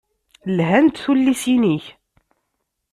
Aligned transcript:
Lhant 0.55 0.97
tullisin-ik. 1.03 1.85